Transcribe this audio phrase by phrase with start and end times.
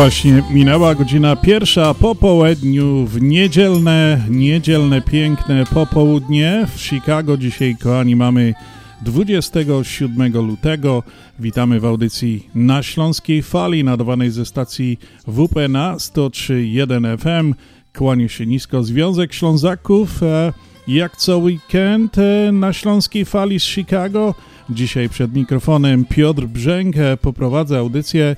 [0.00, 7.36] Właśnie minęła godzina pierwsza po południu w niedzielne, niedzielne piękne popołudnie w Chicago.
[7.36, 8.54] Dzisiaj, kochani, mamy
[9.02, 11.02] 27 lutego.
[11.38, 17.54] Witamy w audycji na Śląskiej Fali, nadawanej ze stacji WP na 103.1 FM.
[17.98, 20.22] Kłanię się nisko Związek Ślązaków.
[20.22, 20.52] E,
[20.88, 24.34] jak co weekend e, na Śląskiej Fali z Chicago.
[24.70, 28.36] Dzisiaj przed mikrofonem Piotr Brzęk e, poprowadzę audycję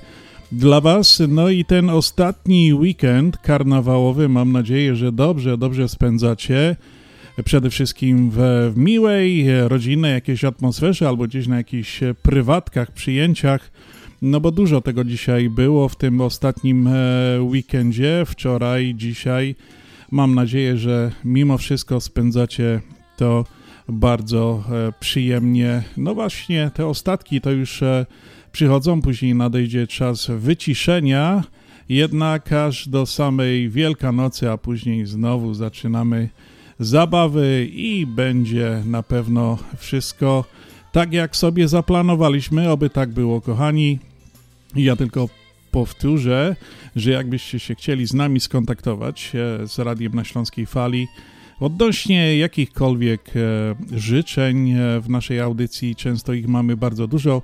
[0.53, 1.23] dla Was.
[1.29, 6.77] No i ten ostatni weekend karnawałowy mam nadzieję, że dobrze, dobrze spędzacie.
[7.45, 13.71] Przede wszystkim w, miłej, rodzinnej jakiejś atmosferze albo gdzieś na jakichś prywatkach, przyjęciach.
[14.23, 16.93] No bo dużo tego dzisiaj było w tym ostatnim e,
[17.43, 19.55] weekendzie, wczoraj, dzisiaj.
[20.11, 22.81] Mam nadzieję, że mimo wszystko spędzacie
[23.17, 23.45] to
[23.89, 25.83] bardzo e, przyjemnie.
[25.97, 28.07] No właśnie, te ostatki to już e,
[28.53, 31.45] przychodzą, później nadejdzie czas wyciszenia,
[31.89, 36.29] jednak aż do samej Wielkanocy, a później znowu zaczynamy
[36.79, 40.45] zabawy i będzie na pewno wszystko
[40.93, 42.71] tak, jak sobie zaplanowaliśmy.
[42.71, 43.99] Oby tak było, kochani.
[44.77, 45.29] Ja tylko
[45.71, 46.57] powtórzę,
[46.97, 51.09] że jakbyście się chcieli z nami skontaktować e, z Radiem na Śląskiej Fali
[51.61, 57.43] odnośnie jakichkolwiek e, życzeń e, w naszej audycji, często ich mamy bardzo dużo,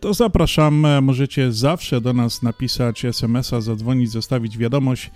[0.00, 5.10] to zapraszam, możecie zawsze do nas napisać SMS-a, zadzwonić, zostawić wiadomość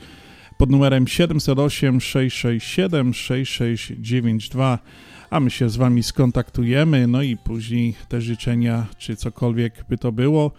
[0.58, 4.78] pod numerem 708 667 6692,
[5.30, 10.12] a my się z Wami skontaktujemy, no i później te życzenia, czy cokolwiek by to
[10.12, 10.52] było,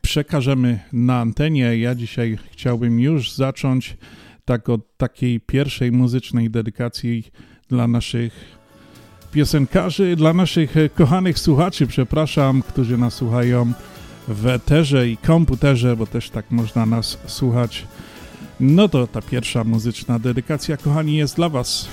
[0.00, 1.78] przekażemy na antenie.
[1.78, 3.96] Ja dzisiaj chciałbym już zacząć
[4.44, 7.24] tak od takiej pierwszej muzycznej dedykacji
[7.68, 8.59] dla naszych
[9.32, 13.72] piosenkarzy, dla naszych kochanych słuchaczy, przepraszam, którzy nas słuchają
[14.28, 17.86] w eterze i komputerze, bo też tak można nas słuchać.
[18.60, 21.88] No to ta pierwsza muzyczna dedykacja, kochani, jest dla Was.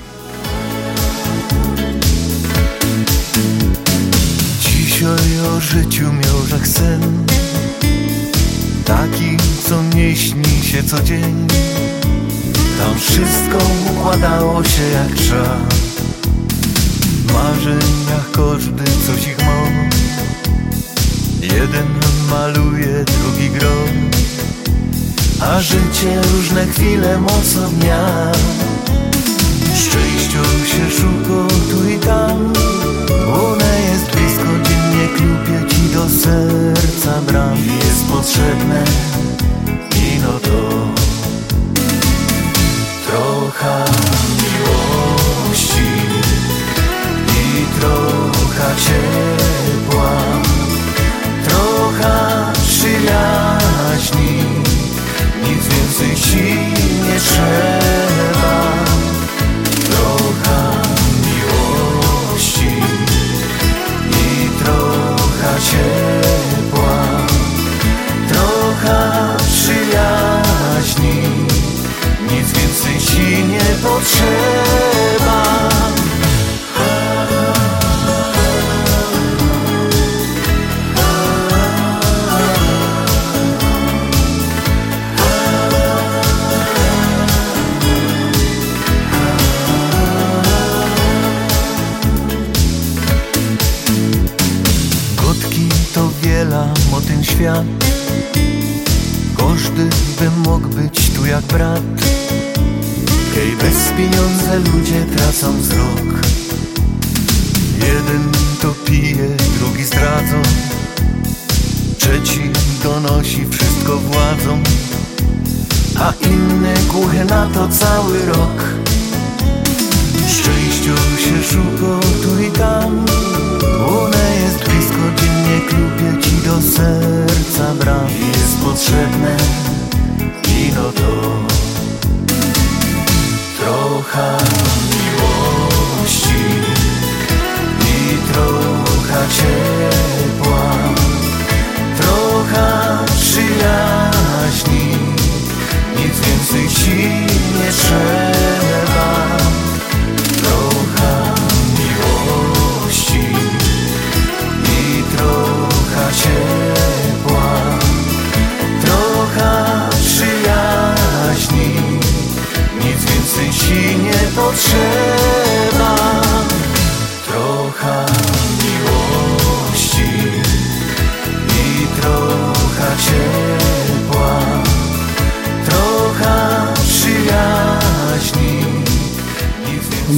[4.61, 6.05] Dzisiaj o życiu
[6.51, 7.25] jak sen
[8.85, 11.47] Taki, co nie śni się co dzień
[12.79, 13.57] Tam wszystko
[13.91, 15.59] układało się jak trzeba
[17.27, 19.57] W marzeniach każdy coś ich ma
[21.41, 21.87] Jeden
[22.29, 23.75] maluje, drugi gro
[25.41, 28.31] A życie różne chwile mocno dnia
[29.75, 32.53] Szczęściu się szuka tu i tam
[33.33, 37.57] One jest blisko, dziennie klupie ci do serca bram.
[37.57, 38.83] Jest potrzebne
[40.15, 40.87] ino to
[43.07, 43.85] Trochę
[47.79, 50.11] trochę ciepła
[51.43, 53.56] Trochę przyjaźni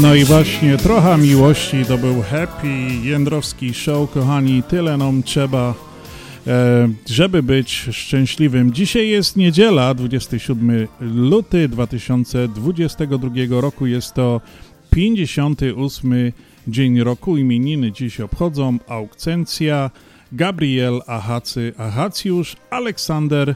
[0.10, 2.68] No i właśnie trochę miłości to był Happy
[3.04, 5.74] Jędrowski Show, kochani, tyle nam trzeba,
[6.48, 8.74] e, żeby być szczęśliwym.
[8.74, 14.42] Dzisiaj jest niedziela, 27 luty 2022 roku, jest to
[14.92, 16.32] 58
[16.68, 17.38] dzień roku.
[17.38, 19.92] Imieniny dziś obchodzą Aukcencja,
[20.32, 23.56] Gabriel Ahacy Ahacjusz, Aleksander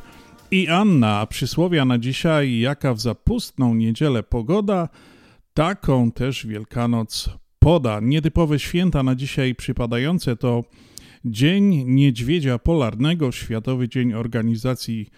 [0.52, 1.26] i Anna.
[1.26, 4.90] Przysłowia na dzisiaj, jaka w zapustną niedzielę pogoda,
[5.54, 7.30] taką też Wielkanoc
[7.60, 8.00] poda.
[8.00, 10.64] Nietypowe święta na dzisiaj przypadające to
[11.26, 15.10] Dzień Niedźwiedzia Polarnego, Światowy Dzień Organizacji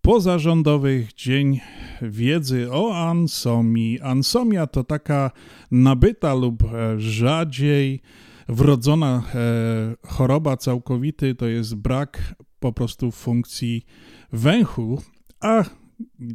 [0.00, 1.60] Pozarządowych, Dzień
[2.02, 4.00] Wiedzy o Ansomii.
[4.00, 5.30] Ansomia to taka
[5.70, 8.00] nabyta lub e, rzadziej
[8.48, 13.86] wrodzona e, choroba całkowity, to jest brak po prostu funkcji
[14.32, 15.02] węchu,
[15.40, 15.64] a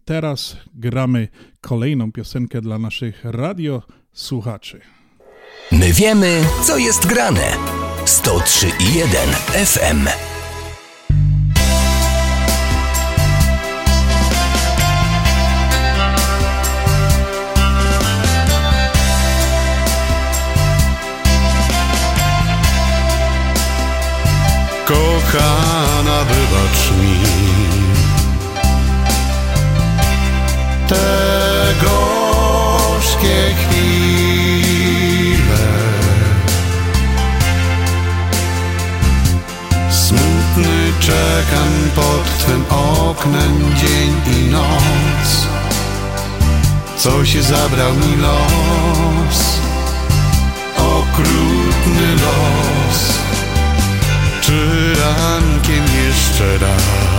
[0.05, 1.27] teraz gramy
[1.61, 4.81] kolejną piosenkę dla naszych radiosłuchaczy.
[5.71, 7.57] My wiemy, co jest grane.
[8.05, 10.07] 103,1 FM.
[24.85, 27.48] Kochana, wybacz mi
[30.89, 34.89] te gorzkie chwile.
[39.91, 45.47] Smutny czekam pod Twym oknem dzień i noc.
[46.97, 49.59] Coś zabrał mi los,
[50.77, 53.19] okrutny los.
[54.41, 57.18] Czy rankiem jeszcze raz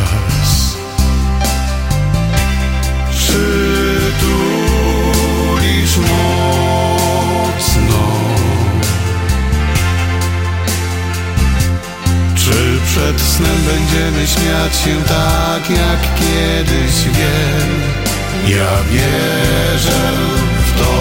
[13.41, 17.71] snem będziemy śmiać się tak jak kiedyś wiem.
[18.47, 20.13] Ja wierzę
[20.67, 20.95] w to.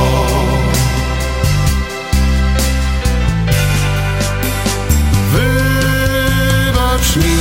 [5.32, 7.38] Wybacz mi,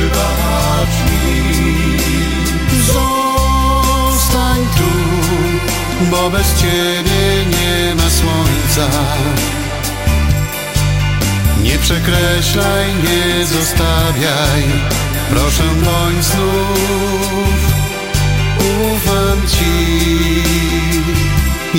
[0.00, 1.38] wybacz mi.
[2.86, 4.90] Zostań tu,
[6.10, 8.86] bo bez Ciebie nie ma słońca
[11.86, 14.62] przekreślaj, nie zostawiaj.
[15.30, 17.58] Proszę bądź znów.
[18.58, 19.74] Ufam Ci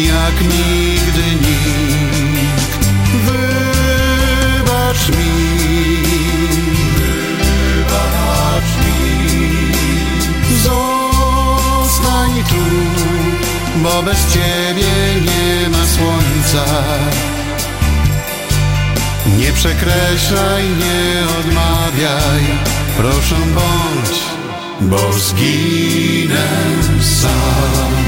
[0.08, 2.86] jak nigdy nikt.
[3.26, 5.36] Wybacz mi,
[7.88, 9.00] wybacz mi.
[10.64, 12.64] Zostań tu,
[13.84, 16.64] bo bez Ciebie nie ma słońca
[19.36, 22.44] Nie przekreślaj, nie odmawiaj.
[22.98, 24.20] Proszę bądź,
[24.82, 26.48] bo zginę
[27.02, 28.08] sam.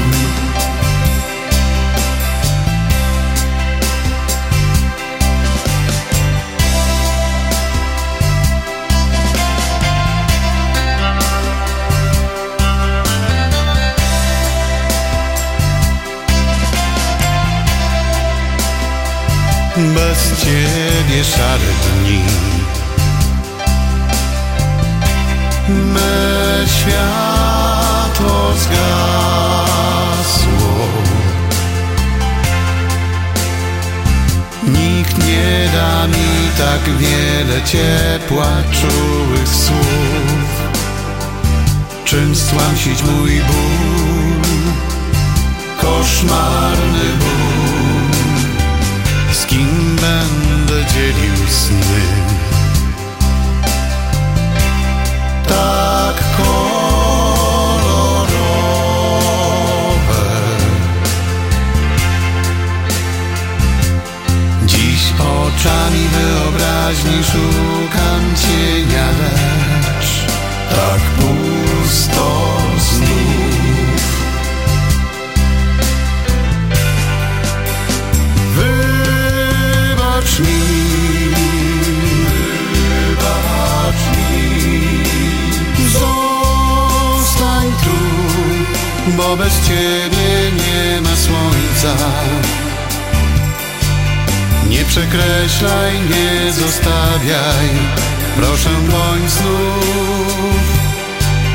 [19.94, 20.09] Bez
[20.40, 22.20] Ciebie szare dni.
[25.68, 28.86] Me światło zgasło.
[34.62, 40.50] Nikt nie da mi tak wiele ciepła, czułych słów.
[42.04, 44.40] Czym stłamsić mój ból?
[45.80, 47.39] Koszmarny ból
[50.00, 52.02] będę dzielił sny.
[55.48, 56.60] Tak kolorowe.
[64.66, 70.26] Dziś oczami wyobraźni szukam cienia, lecz
[70.70, 72.59] Tak pusto
[80.40, 80.60] wybacz mi.
[83.08, 85.88] Wybacz mi.
[85.88, 87.98] Zostań tu,
[89.16, 91.94] bo bez ciebie nie ma słońca.
[94.68, 97.68] Nie przekreślaj, nie zostawiaj,
[98.36, 100.64] proszę bądź znów,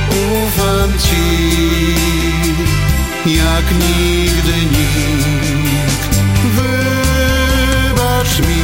[0.09, 1.95] ufam Ci,
[3.25, 6.15] jak nigdy nikt.
[8.25, 8.63] Wybacz mi,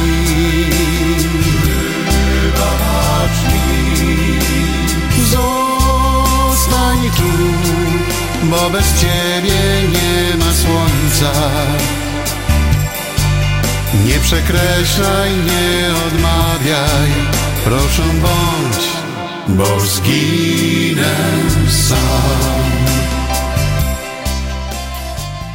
[2.42, 4.38] wybacz mi.
[5.30, 7.32] Zostań tu,
[8.50, 9.60] bo bez ciebie
[9.92, 11.32] nie ma słońca.
[14.04, 17.10] Nie przekreślaj, nie odmawiaj,
[17.64, 18.84] proszę bądź,
[19.48, 21.14] bo zginę
[21.68, 22.61] sam.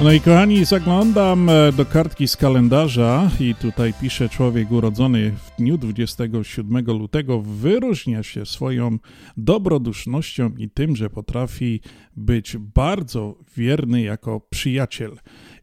[0.03, 5.57] No i kochani, zaglądam e, do kartki z kalendarza i tutaj pisze człowiek urodzony w
[5.57, 8.97] dniu 27 lutego wyróżnia się swoją
[9.37, 11.81] dobrodusznością i tym, że potrafi
[12.15, 15.17] być bardzo wierny jako przyjaciel.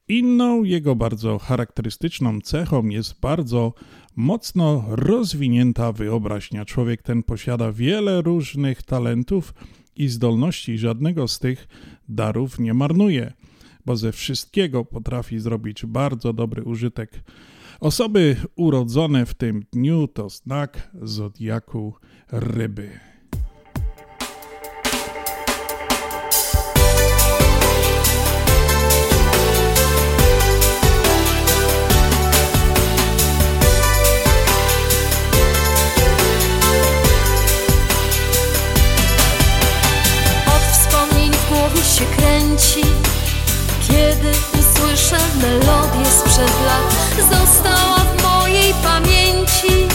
[0.09, 3.73] Inną jego bardzo charakterystyczną cechą jest bardzo
[4.17, 6.65] mocno rozwinięta wyobraźnia.
[6.65, 9.55] Człowiek ten posiada wiele różnych talentów
[9.97, 11.69] i zdolności, żadnego z tych
[12.09, 13.33] darów nie marnuje
[13.87, 17.11] bo ze wszystkiego potrafi zrobić bardzo dobry użytek.
[17.81, 21.95] Osoby urodzone w tym dniu to znak zodiaku
[22.33, 23.01] ryby.
[40.47, 42.83] Od się kręci
[43.89, 49.89] Kiedy usłyszę melodię sprzed lat Została w mojej pamięci.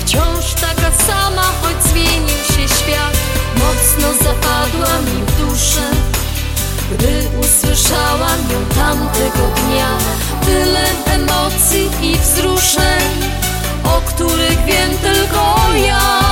[0.00, 3.16] Wciąż taka sama, choć zmienił się świat.
[3.54, 5.90] Mocno zapadła mi w duszę
[6.92, 9.88] Gdy usłyszałam ją tamtego dnia.
[10.46, 13.32] Tyle emocji i wzruszeń
[13.84, 16.22] O których wiem tylko ja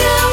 [0.00, 0.29] you.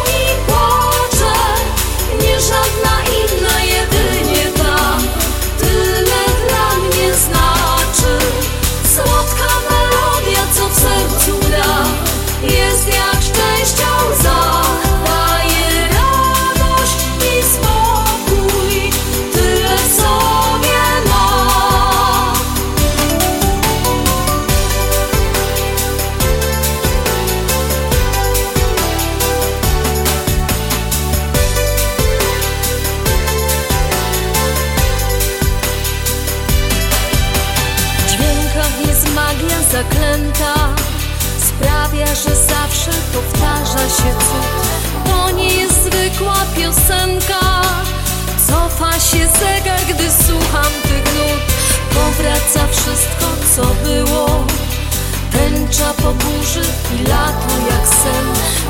[55.68, 56.62] Tęcza po burzy
[56.96, 58.26] i lato jak sen.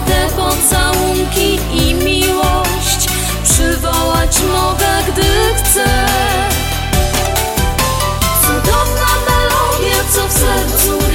[0.07, 3.07] Te pocałunki i miłość
[3.43, 5.23] Przywołać mogę, gdy
[5.57, 5.85] chcę.
[8.41, 11.06] Cudowna melodia, co w sercu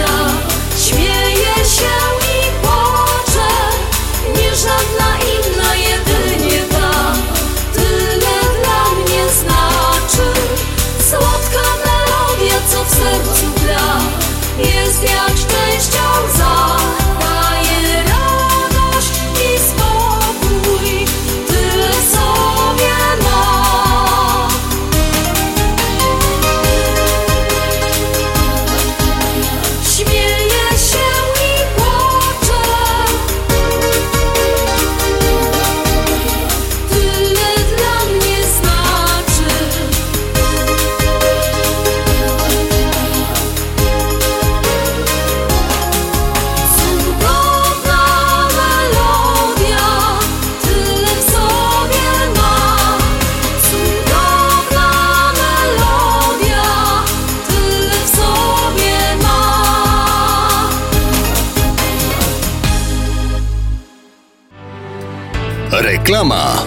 [66.23, 66.63] Reklama.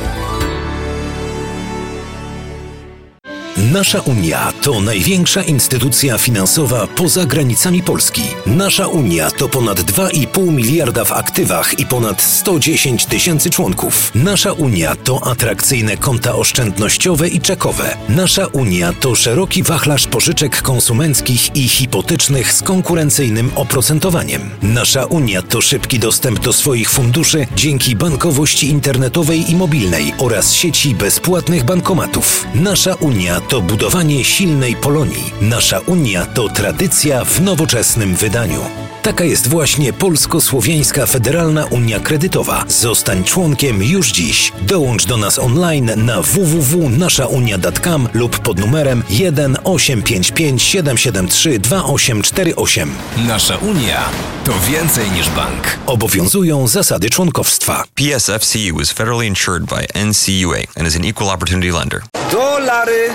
[3.71, 8.21] Nasza Unia to największa instytucja finansowa poza granicami Polski.
[8.45, 14.11] Nasza Unia to ponad 2,5 miliarda w aktywach i ponad 110 tysięcy członków.
[14.15, 17.97] Nasza Unia to atrakcyjne konta oszczędnościowe i czekowe.
[18.09, 24.49] Nasza Unia to szeroki wachlarz pożyczek konsumenckich i hipotecznych z konkurencyjnym oprocentowaniem.
[24.61, 30.95] Nasza Unia to szybki dostęp do swoich funduszy dzięki bankowości internetowej i mobilnej oraz sieci
[30.95, 32.47] bezpłatnych bankomatów.
[32.55, 35.33] Nasza Unia to budowanie silnej Polonii.
[35.41, 38.59] Nasza Unia to tradycja w nowoczesnym wydaniu.
[39.01, 42.65] Taka jest właśnie Polsko-Słowiańska Federalna Unia Kredytowa.
[42.67, 44.51] Zostań członkiem już dziś.
[44.61, 52.93] Dołącz do nas online na www.naszaunia.com lub pod numerem 1 855 773 2848.
[53.27, 54.09] Nasza Unia
[54.45, 55.79] to więcej niż bank.
[55.85, 57.83] Obowiązują zasady członkowstwa.
[57.95, 62.01] PSFCU is federally insured by NCUA and is an equal opportunity lender.
[62.31, 63.09] Dolary,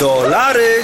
[0.00, 0.83] dolary,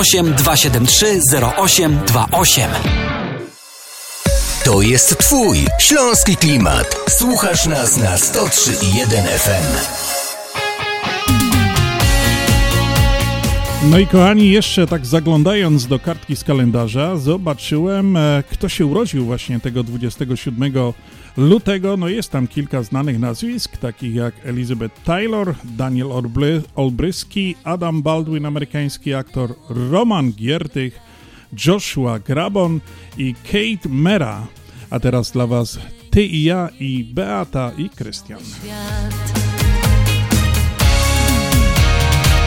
[0.03, 1.19] 273
[1.57, 2.69] 0828.
[4.63, 6.95] To jest Twój śląski klimat.
[7.09, 10.01] Słuchasz nas na 103.1 FM.
[13.83, 19.25] No i kochani, jeszcze tak zaglądając do kartki z kalendarza, zobaczyłem, e, kto się urodził
[19.25, 20.73] właśnie tego 27
[21.37, 21.97] lutego.
[21.97, 28.45] No jest tam kilka znanych nazwisk, takich jak Elizabeth Taylor, Daniel Olbry- Olbryski, Adam Baldwin,
[28.45, 30.99] amerykański aktor, Roman Giertych,
[31.65, 32.79] Joshua Grabon
[33.17, 34.47] i Kate Mera.
[34.89, 35.79] A teraz dla Was
[36.11, 38.39] Ty i ja i Beata i Krystian.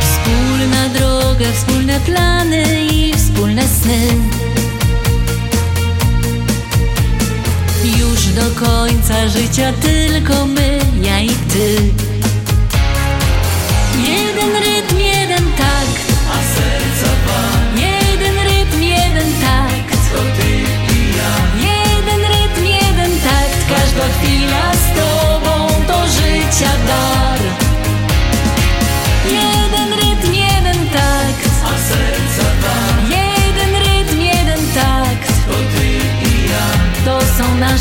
[0.01, 4.09] Wspólna droga, wspólne plany i wspólne sny.
[8.35, 11.77] Do końca życia tylko my, ja i ty.
[14.09, 17.42] Jeden rytm, jeden takt, a serca dwa.
[17.77, 20.53] Jeden rytm, jeden takt, to ty
[20.94, 21.33] i ja.
[21.68, 27.40] Jeden rytm, jeden takt, każda chwila z tobą to życia dar.
[29.33, 29.74] Jeden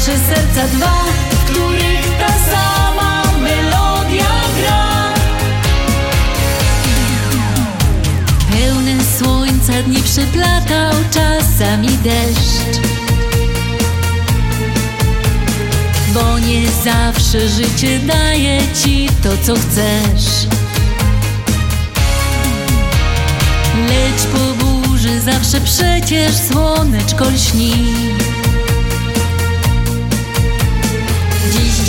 [0.08, 5.14] nasze serca dwa, w których ta sama melodia gra.
[8.52, 12.80] Pełny słońca dni przyplatał czasami deszcz.
[16.14, 20.48] Bo nie zawsze życie daje ci to, co chcesz.
[23.88, 27.74] Lecz po burzy zawsze przecież słoneczko lśni.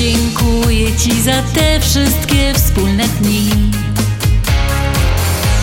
[0.05, 3.51] Dziękuję Ci za te wszystkie wspólne dni.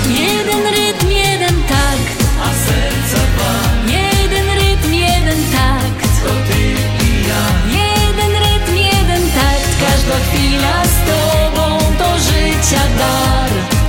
[0.09, 3.53] Jeden rytm, jeden takt, a serca dwa.
[3.93, 6.61] Jeden rytm, jeden takt, to Ty
[7.05, 7.43] i ja.
[7.81, 13.80] Jeden rytm, jeden takt, każda chwila z Tobą to życia dar.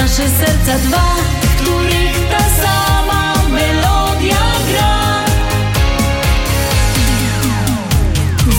[0.00, 5.24] Nasze serca dwa, w których ta sama melodia gra.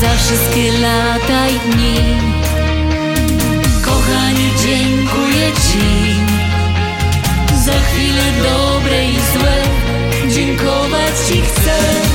[0.01, 1.97] Za wszystkie lata i dni,
[3.85, 5.89] kochani, dziękuję Ci.
[7.65, 9.57] Za chwile dobre i złe,
[10.29, 12.10] dziękować Ci chcę.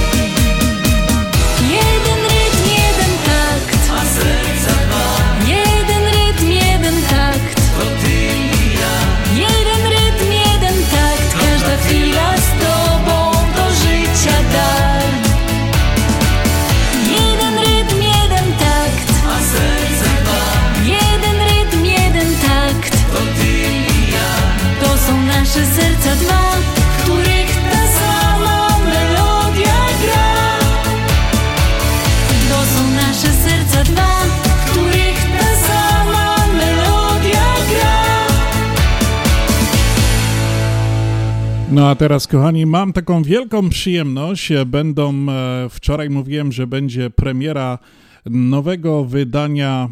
[41.86, 44.52] A teraz, kochani, mam taką wielką przyjemność.
[44.66, 47.78] Będą, e, wczoraj mówiłem, że będzie premiera
[48.24, 49.88] nowego wydania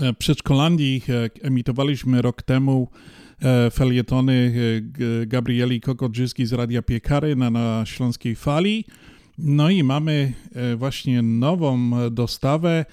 [0.00, 1.02] e, Przedszkolandii.
[1.08, 2.88] E, emitowaliśmy rok temu
[3.72, 4.52] felietony
[5.26, 8.84] Gabrieli Kokodziski z Radia Piekary na, na Śląskiej Fali.
[9.38, 10.32] No i mamy
[10.76, 12.84] właśnie nową dostawę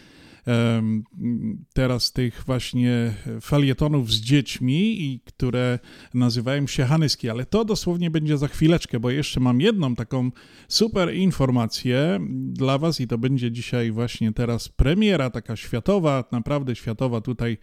[1.74, 5.80] teraz tych właśnie felietonów z dziećmi, i które
[6.14, 10.32] nazywają się Hanyski, ale to dosłownie będzie za chwileczkę, bo jeszcze mam jedną taką
[10.68, 17.22] super informację dla Was i to będzie dzisiaj właśnie teraz premiera taka światowa, naprawdę światowa
[17.22, 17.58] tutaj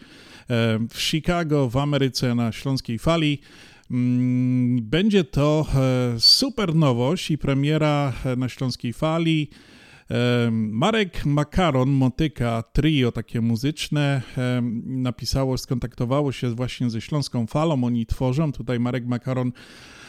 [0.90, 3.40] w Chicago, w Ameryce na Śląskiej Fali.
[3.90, 9.50] Mm, będzie to e, super nowość i premiera e, na Śląskiej Fali.
[10.50, 14.22] Marek Makaron, Motyka, trio takie muzyczne,
[14.84, 19.52] napisało, skontaktowało się właśnie ze Śląską Falą, oni tworzą, tutaj Marek Makaron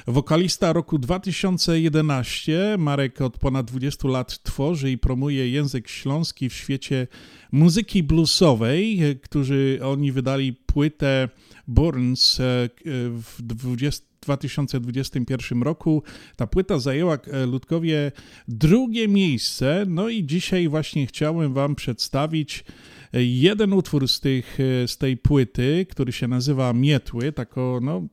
[0.08, 7.08] Wokalista roku 2011, Marek od ponad 20 lat tworzy i promuje język śląski w świecie
[7.52, 11.30] muzyki bluesowej, którzy oni wydali płytę
[11.68, 12.44] Burns e,
[13.10, 16.04] w 20 2021 roku.
[16.36, 18.12] Ta płyta zajęła e, Ludkowie
[18.48, 22.64] drugie miejsce, no i dzisiaj właśnie chciałem Wam przedstawić
[23.14, 28.08] e, jeden utwór z, tych, e, z tej płyty, który się nazywa Mietły, tako no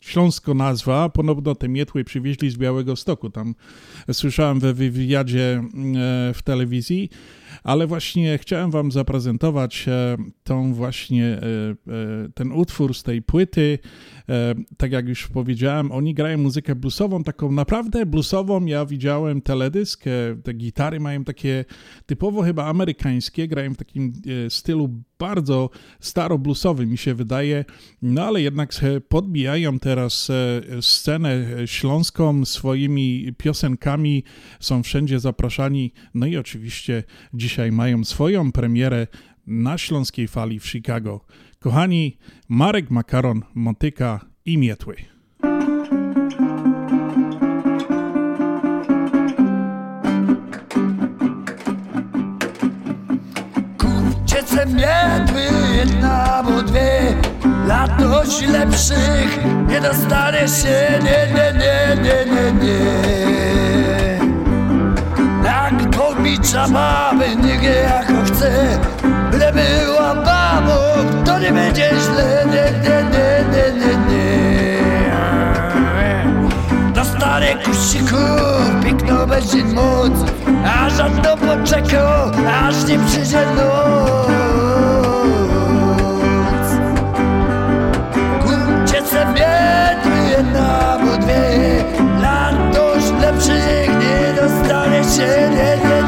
[0.00, 1.08] śląsko nazwa.
[1.08, 3.30] Ponowno te mietły przywieźli z Białego Stoku.
[3.30, 3.54] Tam
[4.12, 5.64] słyszałem we wywiadzie
[6.34, 7.10] w telewizji
[7.62, 13.78] ale właśnie chciałem Wam zaprezentować e, tą właśnie, e, e, ten utwór z tej płyty.
[14.76, 18.66] Tak jak już powiedziałem, oni grają muzykę bluesową, taką naprawdę bluesową.
[18.66, 20.04] Ja widziałem teledysk,
[20.42, 21.64] te gitary mają takie
[22.06, 24.12] typowo chyba amerykańskie, grają w takim
[24.48, 27.64] stylu bardzo staro-bluesowym, mi się wydaje,
[28.02, 28.72] no ale jednak
[29.08, 30.30] podbijają teraz
[30.80, 34.24] scenę śląską swoimi piosenkami,
[34.60, 37.04] są wszędzie zapraszani, no i oczywiście
[37.42, 39.06] dzisiaj mają swoją premierę
[39.46, 41.20] na Śląskiej Fali w Chicago.
[41.60, 44.96] Kochani, Marek Makaron, Motyka i Mietły.
[53.78, 55.42] Kurczece mietły,
[55.76, 57.16] jedna albo dwie
[57.66, 63.51] Latość lepszych nie dostanie się, nie, nie, nie, nie, nie, nie
[66.22, 68.78] bicza mamy, niech jako chce.
[69.30, 70.78] Byle była babą,
[71.24, 72.44] to nie będzie źle.
[72.46, 74.32] Nie, nie, nie, nie, nie, nie.
[76.94, 78.16] Na stare kuściku
[78.84, 80.12] piękno będzie moc
[80.66, 82.30] A żadno poczekał,
[82.64, 84.26] aż nie przyjdzie noc.
[88.42, 91.42] Kurcie se miedły jedna, bo dwie
[92.20, 92.52] lepszych
[93.20, 93.81] nie dostanie
[95.26, 96.02] się, nie, nie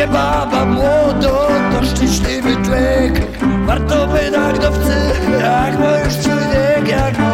[0.00, 3.26] gdzie baba młodo, to szczęśliwy człowiek.
[3.66, 4.96] Warto by na gdowcy,
[5.40, 7.29] jak ma już człowiek, jak mówi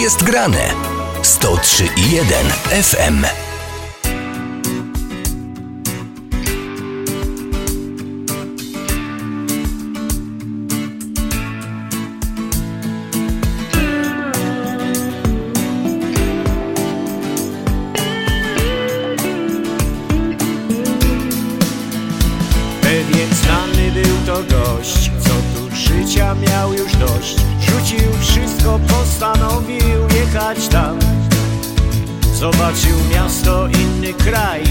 [0.00, 0.74] jest grane.
[1.22, 2.26] 103 i 1
[2.82, 3.49] FM.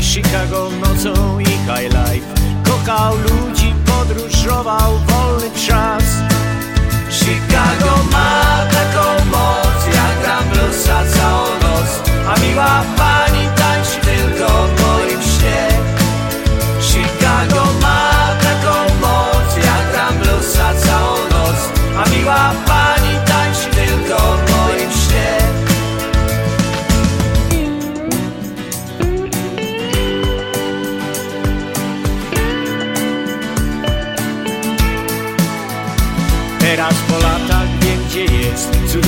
[0.10, 2.26] Chicago nocą i high life.
[2.64, 6.04] Kochał ludzi, podróżował wolny czas.
[7.12, 12.10] Chicago ma taką moc Jak gram bluesa całą noc.
[12.28, 12.84] A miła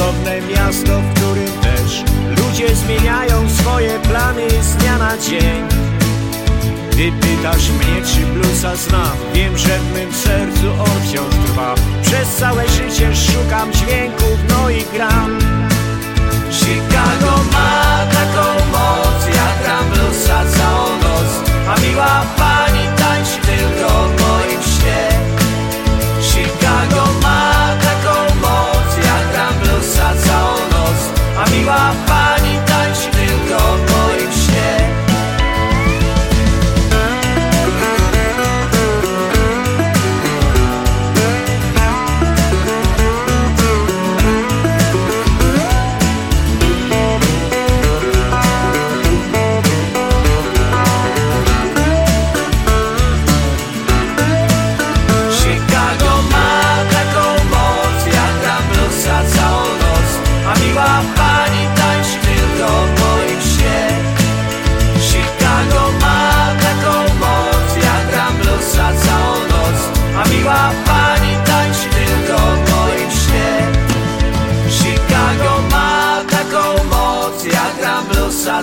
[0.02, 2.04] Cudowne miasto, w którym też
[2.38, 5.68] Ludzie zmieniają swoje plany z dnia na dzień.
[6.92, 11.76] Gdy pytasz mnie czy bluesa znam Wiem, że w mym sercu on wciąż trwa.
[12.02, 15.40] Przez całe życie szukam dźwięków, no i gram.
[16.52, 21.50] Chicago ma taką moc Jak gram bluesa całą noc.
[21.68, 22.71] A miła pani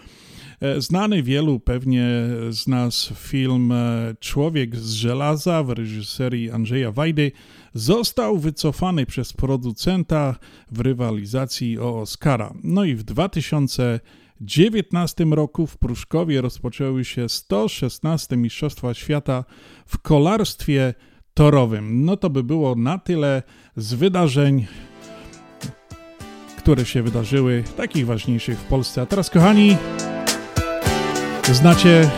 [0.79, 2.07] Znany wielu pewnie
[2.51, 3.73] z nas film
[4.21, 7.33] Człowiek z żelaza w reżyserii Andrzeja Wajdy
[7.75, 10.37] został wycofany przez producenta
[10.71, 12.55] w rywalizacji o Oscara.
[12.65, 19.45] No i w 2019 roku w Pruszkowie rozpoczęły się 116 Mistrzostwa Świata
[19.87, 20.95] w kolarstwie
[21.35, 22.05] torowym.
[22.05, 23.43] No to by było na tyle
[23.77, 24.67] z wydarzeń
[26.59, 29.03] które się wydarzyły, takich ważniejszych w Polsce.
[29.03, 29.77] A teraz, kochani,
[31.53, 32.11] Znacie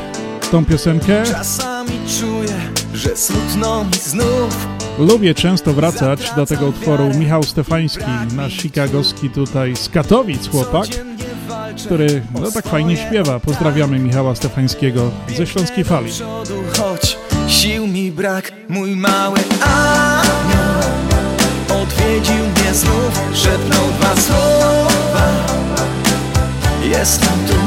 [0.51, 1.23] tą piosenkę?
[1.27, 2.59] Czasami czuję,
[2.95, 8.05] że smutno mi znów Lubię często wracać do tego utworu Michał Stefański,
[8.37, 10.88] nasz chicagowski tutaj z Katowic chłopak,
[11.85, 13.40] który no tak fajnie śpiewa.
[13.40, 16.12] Pozdrawiamy Michała Stefańskiego ze Śląskiej Fali.
[16.78, 19.38] choć sił mi brak Mój mały
[21.83, 25.28] odwiedził mnie znów Szepnął dwa słowa
[26.85, 27.62] Jestem tu,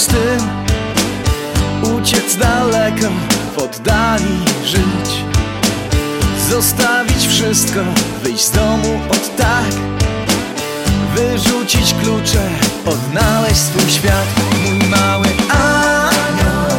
[0.00, 0.40] z tym
[1.96, 3.06] Uciec daleko,
[3.56, 5.24] w oddali żyć.
[6.50, 7.80] Zostawić wszystko,
[8.22, 9.74] wyjść z domu od tak
[11.14, 12.48] Wyrzucić klucze,
[12.86, 14.26] odnaleźć swój świat.
[14.64, 16.78] Mój mały anioł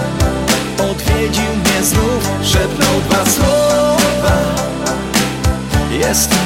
[0.92, 4.38] odwiedził mnie znów Szepnął dwa słowa.
[5.92, 6.41] Jestem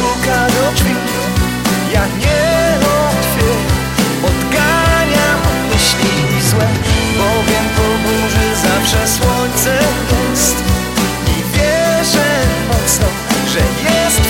[0.00, 0.94] puka do drzwi.
[1.92, 2.42] Ja nie
[2.84, 3.50] lotwię,
[4.30, 6.68] odganiam myśli złe
[7.18, 9.78] Bowiem po burzy zawsze słońce
[10.30, 10.56] jest.
[11.26, 12.30] I wierzę
[12.68, 13.06] mocno,
[13.52, 14.29] że jest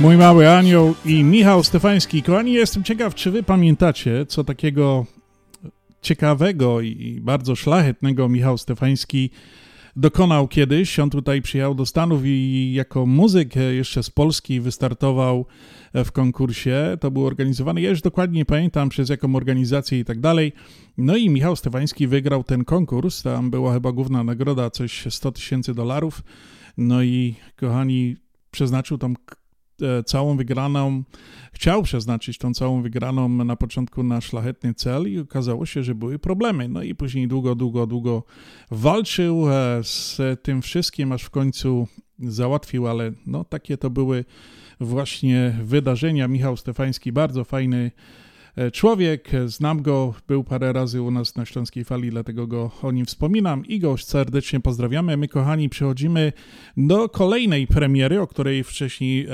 [0.00, 2.22] Mój mały anioł i Michał Stefański.
[2.22, 5.06] Kochani, jestem ciekaw, czy wy pamiętacie, co takiego
[6.02, 9.30] ciekawego i bardzo szlachetnego Michał Stefański
[9.96, 10.98] dokonał kiedyś.
[10.98, 15.46] On tutaj przyjechał do Stanów i jako muzyk jeszcze z Polski wystartował
[15.94, 16.96] w konkursie.
[17.00, 20.52] To był organizowany, ja już dokładnie nie pamiętam przez jaką organizację i tak dalej.
[20.98, 23.22] No i Michał Stefański wygrał ten konkurs.
[23.22, 26.22] Tam była chyba główna nagroda, coś 100 tysięcy dolarów.
[26.76, 28.16] No i kochani,
[28.50, 29.39] przeznaczył e,
[30.06, 31.02] całą wygraną,
[31.52, 36.18] chciał przeznaczyć tą całą wygraną na początku na szlachetny cel i okazało się, że były
[36.18, 36.68] problemy.
[36.68, 38.22] No i później długo, długo, długo
[38.70, 41.88] walczył e, z tym wszystkim, aż w końcu
[42.18, 44.24] załatwił, ale no takie to były
[44.80, 46.28] właśnie wydarzenia.
[46.28, 48.29] Michał Stefański, bardzo fajny e,
[48.72, 53.06] człowiek, znam go, był parę razy u nas na Śląskiej Fali, dlatego go o nim
[53.06, 55.16] wspominam i go serdecznie pozdrawiamy.
[55.16, 56.32] My, kochani, przechodzimy
[56.76, 59.26] do kolejnej premiery, o której wcześniej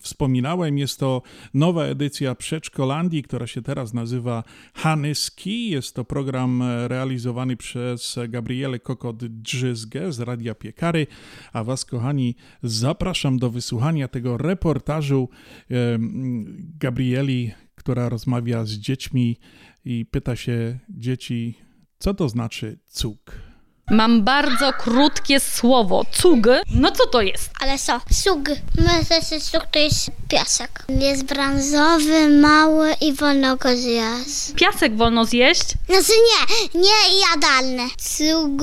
[0.00, 0.78] wspominałem.
[0.78, 1.22] Jest to
[1.54, 4.44] nowa edycja Przedszkolandii, która się teraz nazywa
[4.74, 5.70] Hanyski.
[5.70, 11.06] Jest to program e, realizowany przez Gabrielę Kokot-Drzyzgę z Radia Piekary,
[11.52, 15.28] a Was, kochani, zapraszam do wysłuchania tego reportażu
[15.70, 16.44] em,
[16.78, 19.36] Gabrieli, która rozmawia z dziećmi
[19.84, 21.54] i pyta się dzieci,
[21.98, 23.45] co to znaczy cuk.
[23.90, 26.04] Mam bardzo krótkie słowo.
[26.12, 26.46] Cug.
[26.70, 27.50] No co to jest?
[27.60, 28.00] Ale co?
[28.12, 28.48] Sug.
[28.78, 30.84] Myślę, że to jest piasek.
[30.88, 34.52] Jest brązowy, mały i wolno go zjeść.
[34.56, 35.62] Piasek wolno zjeść?
[35.88, 37.82] Znaczy nie, nie jadalny.
[37.98, 38.62] Sug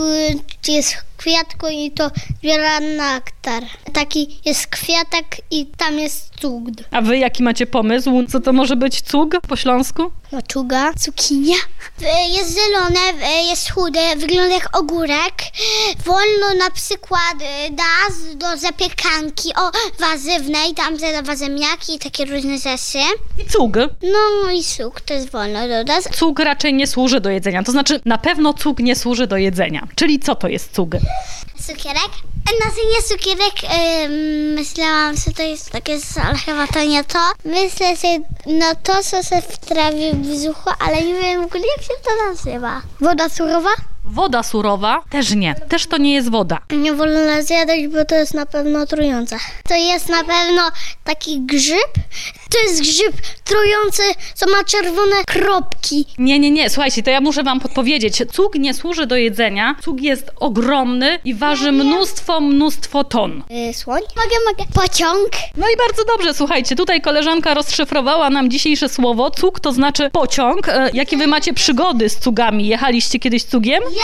[0.67, 3.63] jest kwiatku i to zbiera nektar.
[3.93, 6.83] Taki jest kwiatek i tam jest cugd.
[6.91, 8.23] A wy jaki macie pomysł?
[8.31, 10.11] Co to może być cug po śląsku?
[10.31, 11.55] Maczuga, cukinia.
[12.03, 15.33] E, Jest zielone, e, jest chude, wygląda jak ogórek.
[16.05, 17.83] Wolno na przykład e, da
[18.35, 22.99] do zapiekanki o warzywnej, tam zadawa ziemniaki i takie różne rzeczy.
[23.39, 23.73] I cug.
[24.03, 26.03] No i suk też wolno dodać.
[26.03, 27.63] Cug raczej nie służy do jedzenia.
[27.63, 29.87] To znaczy, na pewno cug nie służy do jedzenia.
[29.95, 30.91] Czyli co to jest cug?
[31.67, 32.11] Cukierek?
[32.61, 34.11] Znaczy nie cukierek, em,
[34.53, 37.19] myślałam, że to jest takie, ale chyba to nie to.
[37.45, 38.07] Myślę, że
[38.45, 39.59] no to, co się w
[40.13, 42.81] brzuchu, ale nie wiem w ogóle jak się to nazywa.
[43.01, 43.92] Woda surowa?
[44.13, 45.01] Woda surowa?
[45.09, 45.55] Też nie.
[45.55, 46.59] Też to nie jest woda.
[46.71, 49.37] Nie wolno zjadać, bo to jest na pewno trujące.
[49.69, 50.61] To jest na pewno
[51.03, 51.93] taki grzyb.
[52.51, 54.03] To jest grzyb trujący,
[54.35, 56.05] co ma czerwone kropki.
[56.17, 56.69] Nie, nie, nie.
[56.69, 58.21] Słuchajcie, to ja muszę wam podpowiedzieć.
[58.33, 59.75] Cug nie służy do jedzenia.
[59.83, 63.43] Cug jest ogromny i waży mnóstwo, mnóstwo ton.
[63.49, 64.01] Yy, słoń?
[64.15, 64.71] Mogę, mogę.
[64.73, 65.29] Pociąg?
[65.57, 69.31] No i bardzo dobrze, słuchajcie, tutaj koleżanka rozszyfrowała nam dzisiejsze słowo.
[69.31, 70.69] Cug to znaczy pociąg.
[70.69, 72.67] E, jakie wy macie przygody z cugami?
[72.67, 73.83] Jechaliście kiedyś cugiem?
[73.83, 74.02] Ja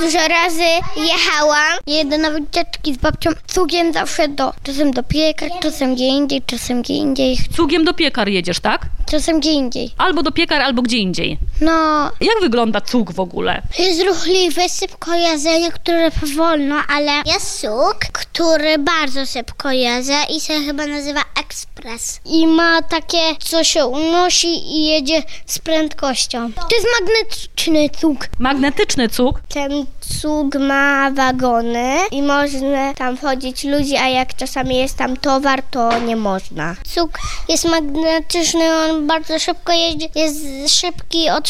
[0.00, 0.64] dużo razy
[0.96, 1.78] jechałam.
[1.86, 6.82] Jedę na wycieczki z babcią cugiem zawsze do, czasem do piekar, czasem gdzie indziej, czasem
[6.82, 7.38] gdzie indziej.
[7.56, 8.82] Cugiem do piekar jedziesz, tak?
[9.10, 9.90] Czasem gdzie indziej.
[9.98, 11.38] Albo do piekar, albo gdzie indziej.
[11.60, 13.62] No, Jak wygląda cug w ogóle?
[13.78, 20.54] jest ruchliwy, szybko jedzenie, które powolno, ale jest suk, który bardzo szybko jedzie i się
[20.66, 22.20] chyba nazywa ekspres.
[22.24, 26.52] I ma takie, co się unosi i jedzie z prędkością.
[26.52, 28.21] To jest magnetyczny cuk.
[28.38, 29.40] Magnetyczny cug.
[29.48, 35.62] Ten cuk ma wagony i można tam wchodzić ludzi, a jak czasami jest tam towar,
[35.62, 36.74] to nie można.
[36.94, 37.18] Cuk
[37.48, 40.40] jest magnetyczny, on bardzo szybko jeździ, jest
[40.80, 41.48] szybki od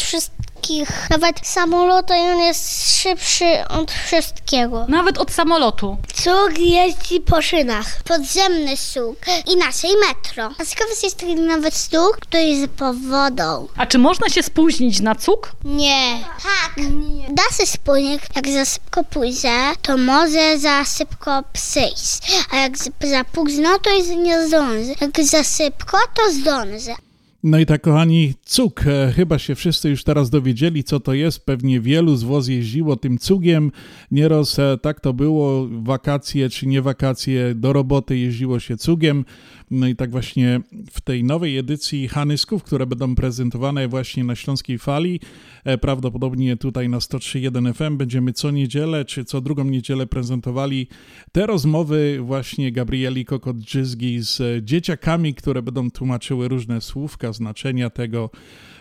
[0.63, 1.09] wszystkich.
[1.09, 4.85] Nawet samolotu i on jest szybszy od wszystkiego.
[4.89, 5.97] Nawet od samolotu.
[6.13, 8.03] Cuk jeździ po szynach.
[8.03, 9.17] Podziemny cuk.
[9.47, 10.49] Inaczej metro.
[10.59, 13.67] A ciekawy jest taki nawet cuk, który jest pod wodą.
[13.77, 15.51] A czy można się spóźnić na cug?
[15.63, 16.19] Nie.
[16.43, 16.77] Tak.
[16.77, 17.27] Nie.
[17.29, 22.43] Da się spóźnić, jak za szybko pójdzie, to może za szybko przyjść.
[22.51, 24.95] A jak za późno, to jest nie zdąży.
[25.01, 26.95] Jak za szybko, to zdąży.
[27.43, 28.87] No i tak, kochani, cuk.
[28.87, 31.45] E, Chyba się wszyscy już teraz dowiedzieli, co to jest.
[31.45, 33.71] Pewnie wielu z was jeździło tym cugiem.
[34.11, 39.25] Nieraz e, tak to było, wakacje czy nie wakacje, do roboty jeździło się cugiem.
[39.73, 40.61] No i tak właśnie
[40.91, 45.19] w tej nowej edycji Hanysków, które będą prezentowane właśnie na Śląskiej Fali,
[45.63, 50.87] e, prawdopodobnie tutaj na 103.1 FM będziemy co niedzielę czy co drugą niedzielę prezentowali
[51.31, 58.29] te rozmowy właśnie Gabrieli Kokot-Dżyzgi z dzieciakami, które będą tłumaczyły różne słówka, znaczenia tego,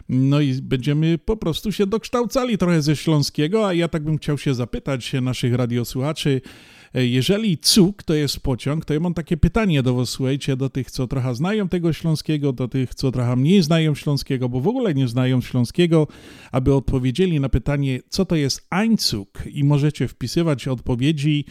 [0.09, 4.39] no i będziemy po prostu się dokształcali trochę ze śląskiego, a ja tak bym chciał
[4.39, 6.41] się zapytać naszych radiosłuchaczy,
[6.95, 10.91] jeżeli cuk to jest pociąg, to ja mam takie pytanie do was, słuchajcie, do tych,
[10.91, 14.95] co trochę znają tego śląskiego, do tych, co trochę mniej znają śląskiego, bo w ogóle
[14.95, 16.07] nie znają śląskiego,
[16.53, 19.29] aby odpowiedzieli na pytanie, co to jest ańcuk?
[19.53, 21.45] I możecie wpisywać odpowiedzi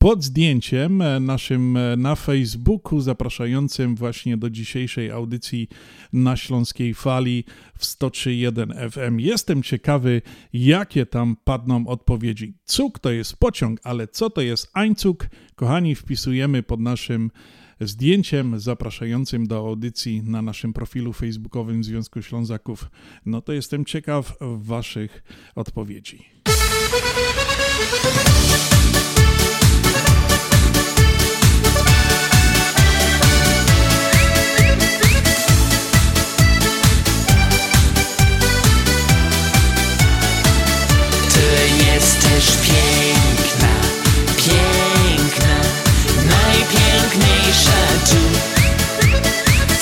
[0.00, 5.68] pod zdjęciem e, naszym e, na Facebooku, zapraszającym właśnie do dzisiejszej audycji
[6.12, 7.44] na Śląskiej Fali
[7.78, 9.18] w 103.1 FM.
[9.18, 10.22] Jestem ciekawy,
[10.52, 12.54] jakie tam padną odpowiedzi.
[12.64, 15.26] Cuk to jest pociąg, ale co to jest ańcuk?
[15.54, 17.30] Kochani, wpisujemy pod naszym
[17.80, 22.90] zdjęciem zapraszającym do audycji na naszym profilu facebookowym Związku Ślązaków.
[23.26, 25.22] No to jestem ciekaw Waszych
[25.54, 26.24] odpowiedzi.
[42.20, 43.74] Jesteś piękna,
[44.36, 45.56] piękna,
[46.28, 48.16] najpiękniejsza tu.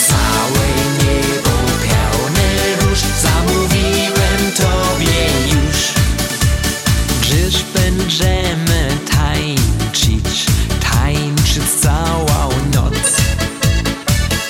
[0.09, 0.67] Całe
[0.99, 1.51] niebo
[1.83, 5.93] pełne róż, zamówiłem tobie już.
[7.23, 10.47] Gdyż będziemy tańczyć,
[10.81, 13.17] tańczyć całą noc.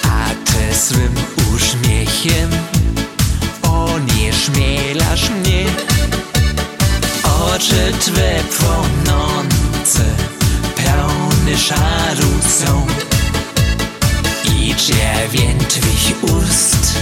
[0.03, 1.15] A ty swym
[1.55, 2.51] uśmiechem
[3.63, 5.88] onieśmielasz mnie
[7.55, 10.05] oczy Twe płonące,
[10.77, 12.87] pełne szaru są
[14.45, 16.99] i czerwień Twych ust,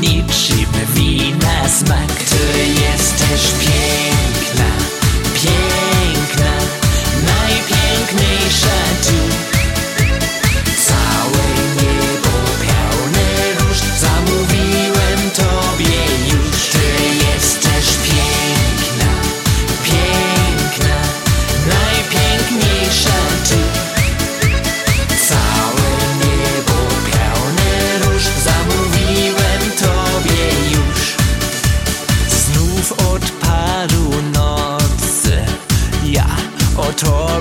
[0.00, 2.12] niczym wina smak.
[2.30, 4.70] Ty jesteś piękna,
[5.34, 5.95] piękna,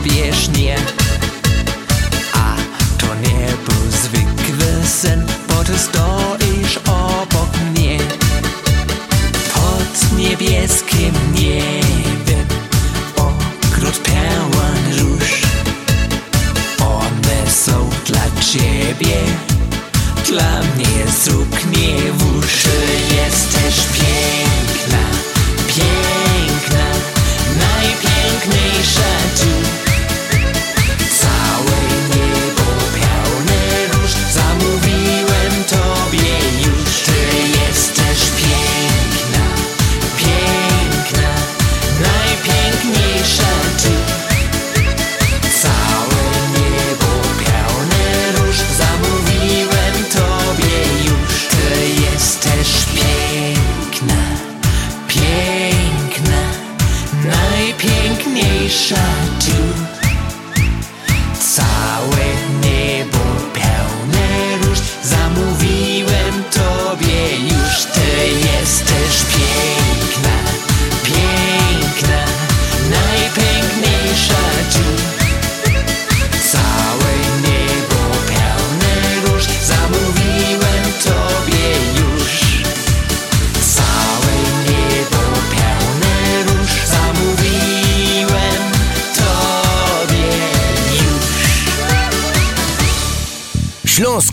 [0.05, 0.31] Tobie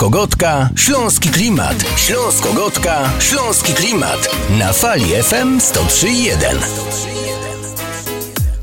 [0.03, 1.85] Śląsko-Gotka, Śląski Klimat.
[1.97, 4.37] Śląsko-Gotka, Śląski Klimat.
[4.51, 6.57] Na fali FM 103.1.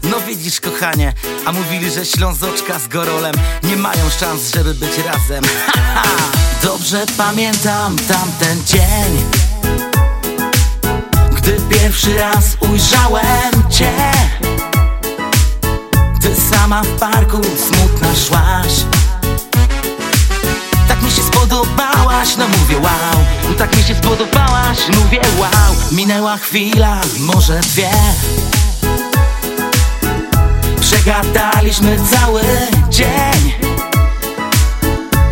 [0.04, 1.14] No widzisz kochanie,
[1.46, 3.34] a mówili, że Ślązoczka z Gorolem
[3.64, 6.04] nie mają szans, żeby być razem Haha!
[6.64, 9.24] Dobrze pamiętam tamten dzień
[11.36, 13.94] Gdy pierwszy raz ujrzałem Cię
[16.22, 18.89] Ty sama w parku smutna szłaś
[21.50, 23.56] spodobałaś, no mówię wow.
[23.58, 25.76] Tak mi się spodobałaś, mówię wow.
[25.92, 27.90] Minęła chwila, może dwie.
[30.82, 32.42] Przegadaliśmy cały
[32.90, 33.54] dzień.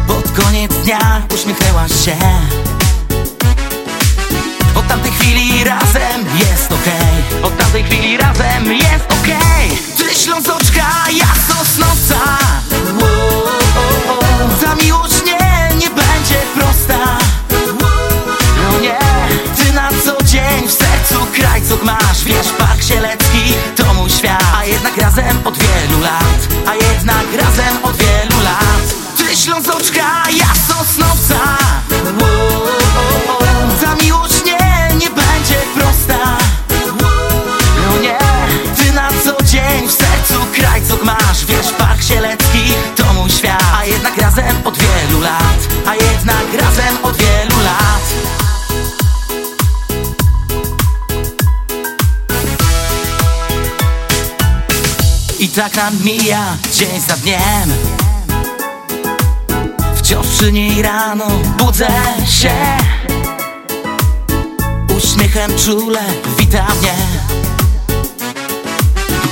[0.08, 2.18] Pod Koniec dnia, uśmiechnęłaś się.
[4.76, 7.44] Od tamtej chwili razem jest okej.
[7.44, 9.78] Od tamtej chwili razem jest okej.
[9.98, 12.38] Ty ślązoczka, ja sosnowca
[21.88, 24.44] masz Wiesz, Park Sielecki to mój świat.
[24.58, 28.86] A jednak razem od wielu lat A jednak razem od wielu lat.
[29.18, 31.58] Ty ślązoczka, ja sosnowca.
[33.82, 36.38] Ta miłość nie, nie będzie prosta.
[37.86, 38.18] No nie,
[38.78, 41.46] ty na co dzień w sercu krajcok masz.
[41.46, 43.64] Wiesz, Park Sielecki to mój świat.
[43.80, 47.27] A jednak razem od wielu lat A jednak razem od wielu
[55.58, 57.74] tak nam mija dzień za dniem.
[59.96, 61.26] Wciąż przy niej rano
[61.58, 61.88] budzę
[62.28, 62.54] się.
[64.98, 66.02] Uśmiechem czule
[66.40, 66.94] wita mnie.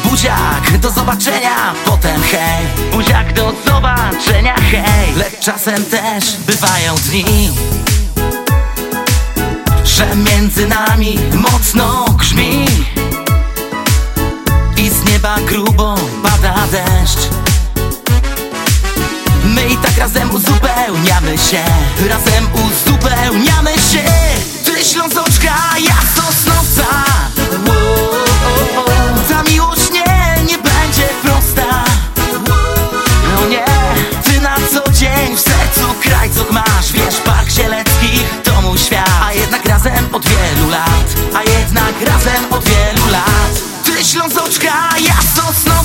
[0.04, 2.66] Buziak, do zobaczenia, potem hej.
[2.92, 5.16] Buziak, do zobaczenia, hej.
[5.16, 7.52] Lecz czasem też bywają dni
[9.84, 12.66] Że między nami mocno grzmi
[15.34, 17.30] grubo pada deszcz.
[19.44, 21.64] My i tak razem uzupełniamy się.
[22.10, 24.04] Razem uzupełniamy się.
[24.66, 26.86] Ty ślązoczka, ja sosnowca.
[29.30, 31.84] Ta miłość nie, nie będzie prosta.
[33.36, 33.66] No nie,
[34.24, 36.92] ty na co dzień w sercu krajcok masz.
[36.92, 39.10] Wiesz, Park Sielecki to mój świat.
[39.24, 41.08] A jednak razem od wielu lat.
[41.36, 42.95] A jednak razem od wielu
[44.16, 45.85] ślązoczka, ja sosnowca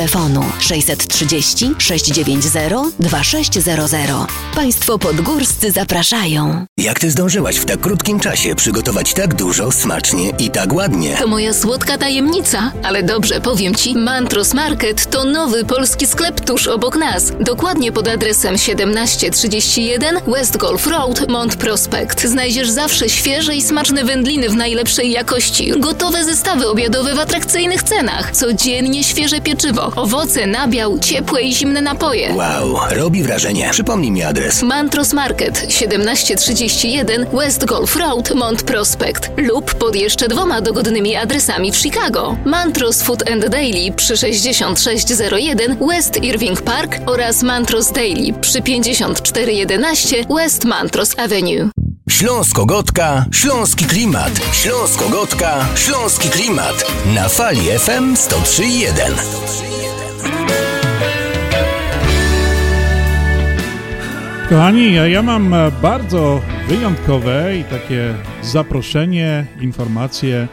[0.07, 3.99] 630 690 2600.
[4.55, 6.65] Państwo podgórscy zapraszają.
[6.77, 11.17] Jak ty zdążyłaś w tak krótkim czasie przygotować tak dużo, smacznie i tak ładnie?
[11.17, 16.67] To moja słodka tajemnica, ale dobrze powiem Ci, Mantros Market to nowy polski sklep tuż
[16.67, 17.31] obok nas.
[17.39, 22.21] Dokładnie pod adresem 1731 West Golf Road, Mont Prospect.
[22.21, 28.31] Znajdziesz zawsze świeże i smaczne wędliny w najlepszej jakości, gotowe zestawy obiadowe w atrakcyjnych cenach,
[28.31, 32.33] codziennie świeże pieczywo, owoce, nabiał, ciepłe i zimne napoje.
[32.33, 33.69] Wow, robi wrażenie.
[33.71, 34.61] Przypomnij mi adres.
[34.63, 41.77] Mantros Market 1731 West Golf Road, Mont Prospect lub pod jeszcze dwoma dogodnymi adresami w
[41.77, 42.37] Chicago.
[42.45, 50.65] Mantros Food and Daily przy 6601 West Irving Park oraz Mantros Daily przy 5411 West
[50.65, 51.69] Mantros Avenue.
[52.09, 54.31] Śląsko-Gotka, Śląski Klimat.
[54.53, 56.85] Śląsko-Gotka, Śląski Klimat.
[57.15, 59.80] Na fali FM 103.1.
[64.51, 70.47] Kochani, ja, mam e, bardzo wyjątkowe i takie zaproszenie, informacje.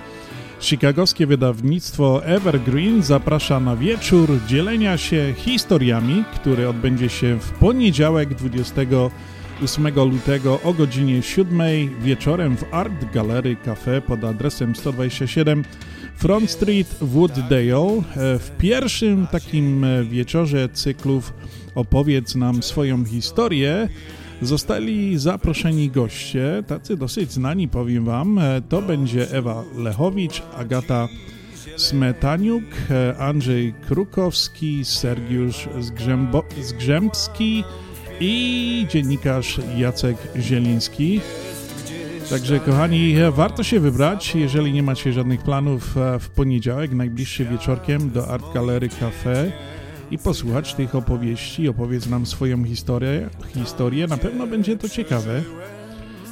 [0.60, 9.94] Chicagowskie wydawnictwo Evergreen zaprasza na wieczór dzielenia się historiami, który odbędzie się w poniedziałek 28
[10.10, 11.60] lutego o godzinie 7
[12.00, 15.64] wieczorem w Art Gallery Cafe pod adresem 127
[16.14, 18.02] Front Street Wooddale.
[18.16, 21.32] E, W pierwszym takim e, wieczorze cyklów
[21.78, 23.88] Opowiedz nam swoją historię
[24.42, 28.38] zostali zaproszeni goście, tacy dosyć znani, powiem wam.
[28.38, 31.08] E, To będzie Ewa Lechowicz, Agata
[31.76, 37.64] Smetaniuk, e, Andrzej Krukowski, Sergiusz Zgrzębo- Zgrzębski
[38.20, 41.20] i dziennikarz Jacek Zieliński.
[42.30, 48.10] Także kochani, e, warto się wybrać, jeżeli nie macie żadnych planów w poniedziałek, najbliższy wieczorkiem
[48.10, 49.52] do Art Gallery Cafe
[50.10, 51.68] i posłuchać tych opowieści.
[51.68, 53.28] Opowiedz nam swoją historię.
[53.54, 54.06] historię.
[54.06, 55.42] Na pewno będzie to ciekawe.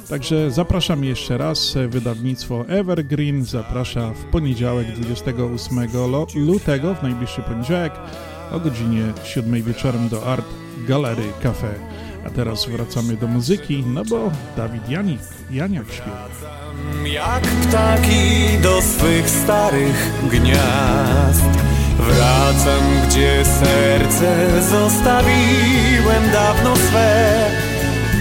[0.09, 1.77] Także zapraszam jeszcze raz.
[1.89, 7.93] Wydawnictwo Evergreen zaprasza w poniedziałek 28 lo- lutego, w najbliższy poniedziałek
[8.51, 10.45] o godzinie 7 wieczorem do Art
[10.87, 11.73] Gallery Cafe.
[12.25, 15.19] A teraz wracamy do muzyki, no bo Dawid Janik,
[15.51, 16.27] Janiak śpiewa.
[17.05, 21.66] Jak ptaki do swych starych gniazd
[21.99, 27.49] Wracam, gdzie serce zostawiłem dawno swe.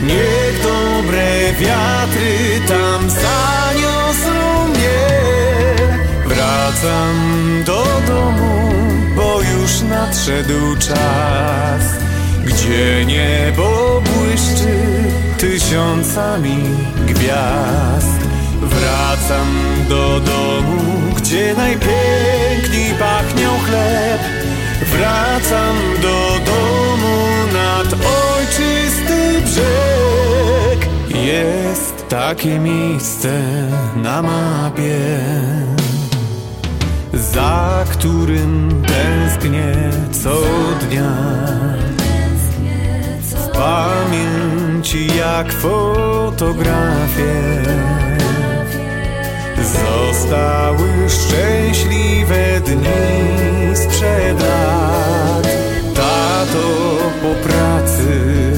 [0.02, 5.06] Niech dobre wiatry tam zaniosą mnie.
[6.26, 7.16] Wracam
[7.64, 8.72] do domu,
[9.16, 12.06] bo już nadszedł czas
[12.46, 14.76] Gdzie niebo błyszczy
[15.38, 16.62] tysiącami
[17.06, 18.25] gwiazd
[18.62, 19.46] Wracam
[19.88, 20.82] do domu,
[21.16, 24.20] gdzie najpiękniej pachniał chleb.
[24.92, 27.16] Wracam do domu
[27.52, 30.88] nad ojczysty brzeg.
[31.08, 33.42] Jest takie miejsce
[33.96, 34.98] na mapie
[37.12, 39.90] Za którym tęsknię
[40.22, 40.36] co
[40.80, 41.12] dnia.
[43.22, 47.26] W pamięci jak fotografie
[49.84, 55.46] Zostały szczęśliwe dni sprzed lat.
[55.94, 56.66] Tato
[57.22, 58.12] po pracy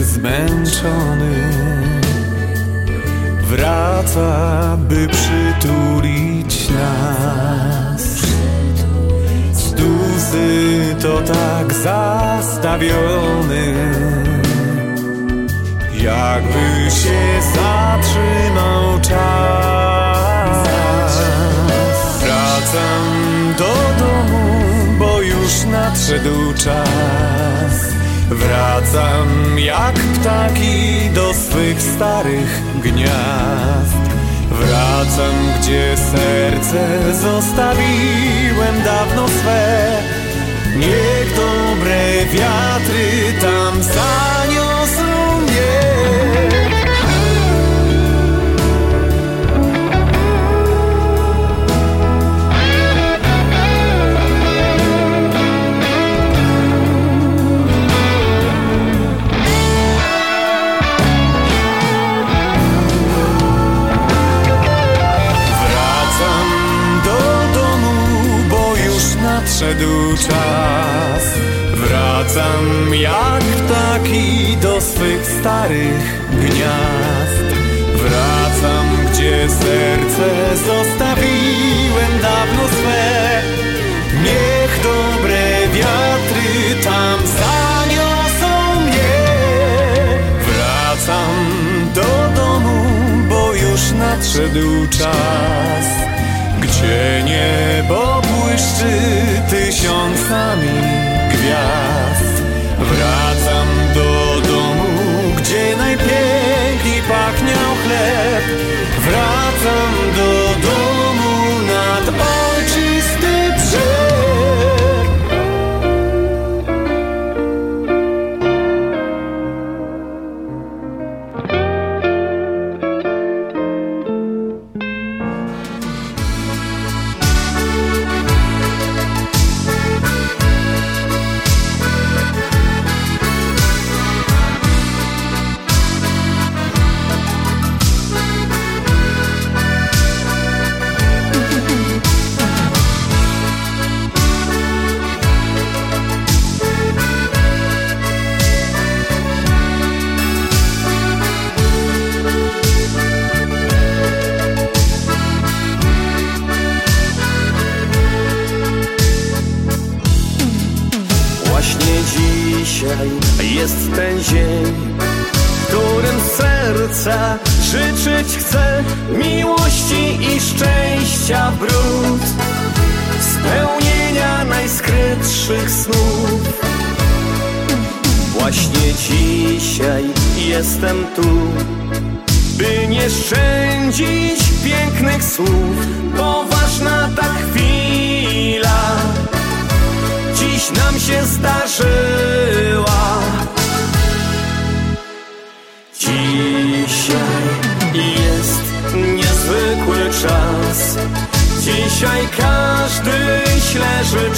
[0.05, 1.53] zmęczony
[3.43, 8.03] Wraca, by przytulić nas.
[9.53, 13.75] Stusy to tak zastawiony
[16.03, 19.88] Jakby się zatrzymał czas
[25.99, 27.73] nadszedł czas.
[28.31, 34.03] Wracam jak ptaki do swych starych gniazd.
[34.51, 40.03] Wracam, gdzie serce zostawiłem dawno swe.
[40.77, 45.98] Niech dobre wiatry tam zaniosą mnie
[69.59, 71.25] nadszedł czas.
[71.75, 77.49] Wracam jak ptaki do swych starych gniazd.
[77.95, 83.43] Wracam, gdzie serce zostawiłem dawno swe.
[84.25, 89.27] Niech dobre wiatry tam zaniosą mnie.
[90.41, 91.47] Wracam
[91.95, 92.85] do domu,
[93.29, 95.87] bo już nadszedł czas.
[96.61, 98.18] Gdzie niebo
[98.59, 98.99] błyszczy
[99.51, 100.88] tysiącami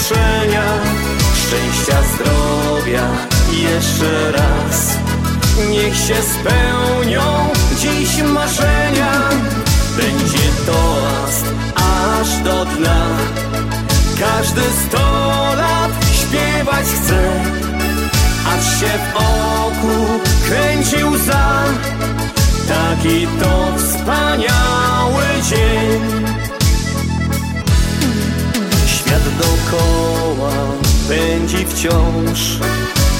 [0.01, 0.65] życzenia
[1.35, 3.09] szczęścia, zdrowia
[3.53, 4.97] jeszcze raz.
[5.71, 7.23] Niech się spełnią
[7.79, 9.13] dziś marzenia.
[9.97, 11.45] Będzie toast
[11.75, 13.07] aż do dna.
[14.21, 17.45] Każdy sto lat śpiewać chce,
[18.47, 21.65] aż się w oku kręci łza.
[22.69, 26.50] Taki to wspaniały dzień.
[29.11, 30.53] Świat dokoła
[31.09, 32.59] pędzi wciąż.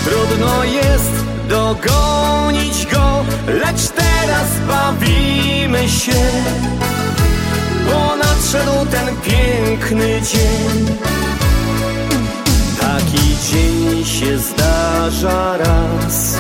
[0.05, 6.13] Trudno jest dogonić go Lecz teraz bawimy się.
[7.87, 10.97] Bo nadszedł ten piękny dzień.
[12.81, 16.37] Taki dzień się zdarza raz.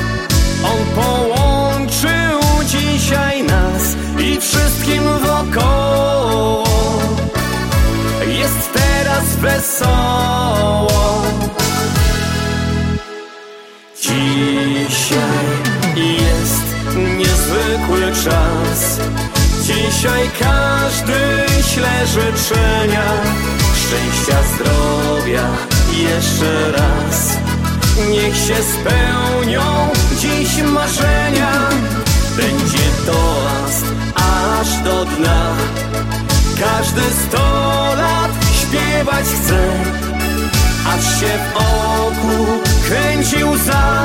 [0.65, 6.70] On połączył dzisiaj nas I wszystkim wokoło
[9.41, 11.23] wesoło.
[14.03, 15.47] Dzisiaj
[15.97, 16.87] jest
[17.19, 19.01] niezwykły czas.
[19.63, 23.05] Dzisiaj każdy śle życzenia.
[23.75, 25.49] Szczęścia, zdrowia
[25.97, 27.37] jeszcze raz.
[28.11, 29.89] Niech się spełnią
[30.19, 31.53] dziś marzenia.
[32.37, 33.85] Będzie toast
[34.15, 35.55] aż do dna.
[36.61, 38.40] Każdy sto lat
[38.71, 39.61] śpiewać chce.
[40.87, 42.47] Aż się w oku
[42.89, 44.05] kręci łza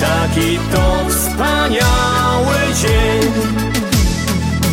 [0.00, 3.32] Taki to wspaniały dzień.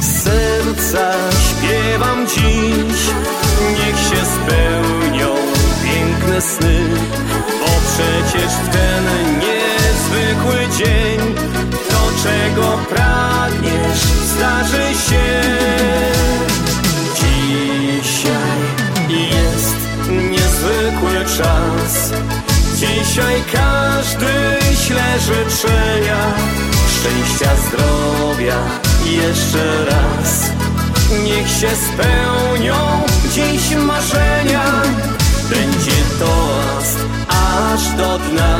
[0.01, 1.11] Serca
[1.49, 3.01] śpiewam dziś.
[3.71, 5.35] Niech się spełnią
[5.83, 6.79] piękne sny
[7.59, 9.03] Bo przecież w ten
[9.39, 11.35] niezwykły dzień
[11.89, 15.78] To czego pragniesz zdarzy się
[21.39, 22.11] czas.
[22.75, 24.33] Dzisiaj każdy
[24.85, 26.21] śle życzenia
[26.93, 28.57] Szczęścia, zdrowia
[29.05, 30.51] jeszcze raz.
[31.23, 32.75] Niech się spełnią
[33.33, 34.65] dziś marzenia.
[35.49, 38.59] Będzie toast aż do dna.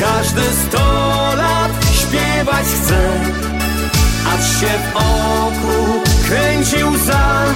[0.00, 3.00] Każdy sto lat śpiewać chce
[4.34, 7.46] Aż się w oku kręci łza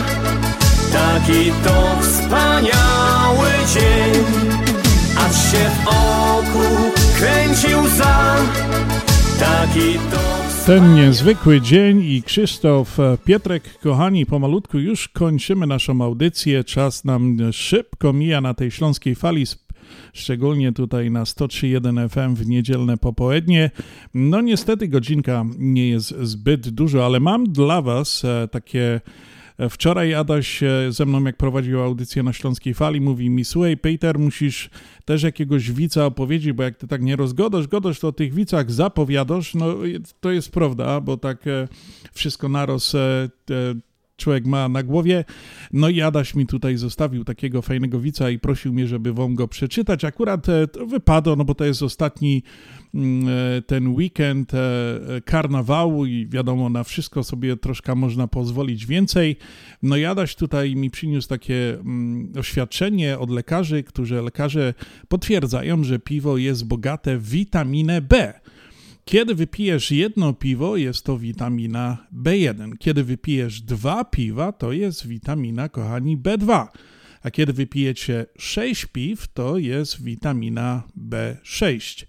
[0.92, 4.24] Taki to wspaniały dzień
[5.18, 8.36] Aż się w oku kręci łza
[9.40, 16.64] Taki to Ten niezwykły dzień i Krzysztof e, Pietrek, kochani, pomalutku już kończymy naszą audycję.
[16.64, 19.44] Czas nam szybko mija na tej śląskiej fali,
[20.12, 23.70] szczególnie tutaj na 103.1 FM w niedzielne popołudnie.
[24.14, 29.00] No niestety godzinka nie jest zbyt dużo, ale mam dla Was e, takie
[29.68, 34.18] Wczoraj Adaś e, ze mną, jak prowadził audycję na Śląskiej Fali, mówi mi, słuchaj Peter,
[34.18, 34.70] musisz
[35.04, 38.70] też jakiegoś wica opowiedzieć, bo jak ty tak nie rozgodasz, godasz, to o tych wicach
[38.70, 39.74] zapowiadasz, no
[40.20, 41.68] to jest prawda, bo tak e,
[42.12, 43.28] wszystko naraz e,
[44.16, 45.24] człowiek ma na głowie.
[45.72, 49.48] No i Adaś mi tutaj zostawił takiego fajnego wica i prosił mnie, żeby wam go
[49.48, 50.04] przeczytać.
[50.04, 50.46] Akurat
[50.86, 52.42] wypadło, no bo to jest ostatni
[53.66, 54.52] ten weekend
[55.24, 59.36] karnawału i wiadomo, na wszystko sobie troszkę można pozwolić więcej.
[59.82, 64.74] No i Adaś tutaj mi przyniósł takie mm, oświadczenie od lekarzy, którzy lekarze
[65.08, 68.40] potwierdzają, że piwo jest bogate w witaminę B.
[69.04, 72.78] Kiedy wypijesz jedno piwo, jest to witamina B1.
[72.78, 76.66] Kiedy wypijesz dwa piwa, to jest witamina, kochani, B2.
[77.22, 82.06] A kiedy wypijecie 6 piw, to jest witamina B6.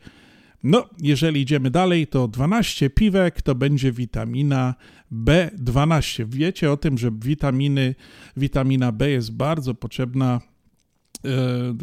[0.64, 4.76] No, jeżeli idziemy dalej, to 12 piwek to będzie witamina
[5.12, 6.26] B12.
[6.30, 7.96] Wiecie o tym, że witaminy,
[8.38, 10.42] witamina B jest bardzo potrzebna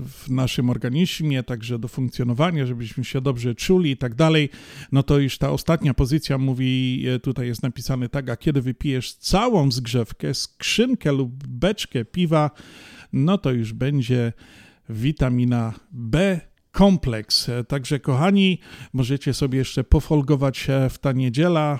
[0.06, 4.48] w naszym organizmie, także do funkcjonowania, żebyśmy się dobrze czuli i tak dalej,
[4.92, 9.70] no to już ta ostatnia pozycja mówi, tutaj jest napisane tak, a kiedy wypijesz całą
[9.70, 12.50] zgrzewkę, skrzynkę lub beczkę piwa,
[13.12, 14.32] no to już będzie
[14.88, 16.40] witamina B
[16.78, 17.50] kompleks.
[17.68, 18.58] Także kochani,
[18.92, 21.78] możecie sobie jeszcze pofolgować e, w ta niedziela,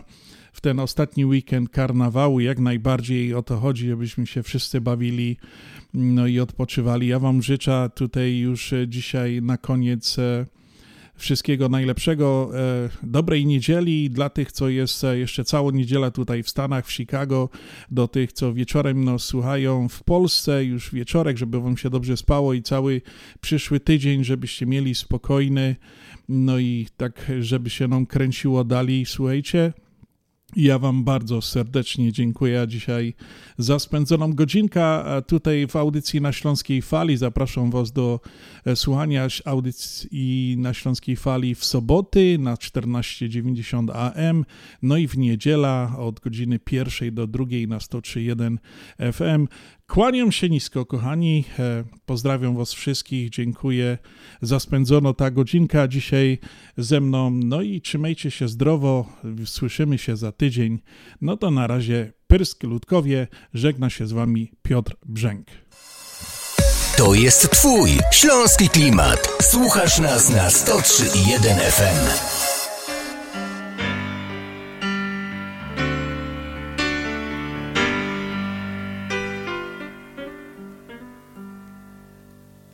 [0.53, 2.41] w ten ostatni weekend karnawału.
[2.41, 5.37] Jak najbardziej o to chodzi, żebyśmy się wszyscy bawili
[5.95, 7.07] no i odpoczywali.
[7.07, 10.47] Ja Wam życzę tutaj już e, dzisiaj na koniec e,
[11.19, 16.49] wszystkiego najlepszego, e, dobrej niedzieli dla tych, co jest e, jeszcze całą niedzielę tutaj w
[16.49, 17.49] Stanach, w Chicago,
[17.91, 22.55] do tych, co wieczorem nas słuchają w Polsce, już wieczorek, żeby Wam się dobrze spało
[22.55, 23.03] i cały
[23.41, 25.77] przyszły tydzień, żebyście mieli spokojny,
[26.29, 29.07] no i tak, żeby się nam kręciło dalej.
[29.07, 29.73] Słuchajcie,
[30.57, 33.15] ja Wam bardzo serdecznie dziękuję dzisiaj
[33.59, 37.17] za spędzoną godzinkę tutaj w audycji na Śląskiej Fali.
[37.17, 38.21] Zapraszam Was do
[38.65, 44.45] e, słuchania audycji na Śląskiej Fali w soboty na 14.90 AM,
[44.83, 48.57] no i w niedziela od godziny pierwszej do drugiej na 103.1
[49.13, 49.47] FM.
[49.89, 51.45] Kłaniam się nisko, kochani.
[51.59, 53.31] E, Pozdrawiam Was wszystkich.
[53.31, 53.99] Dziękuję
[54.43, 56.39] za spędzono ta godzinka dzisiaj
[56.77, 57.31] ze mną.
[57.31, 59.07] No i trzymajcie się zdrowo.
[59.47, 60.79] Słyszymy się za tydzień.
[61.21, 63.27] No to na razie Pyrsk Ludkowie.
[63.55, 65.47] Żegna się z Wami Piotr Brzęk.
[66.97, 69.29] To jest Twój śląski klimat.
[69.43, 72.48] Słuchasz nas na 103,1 FM.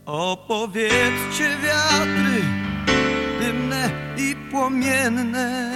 [0.07, 2.43] Opowiedzcie wiatry
[3.41, 5.71] dymne i płomienne.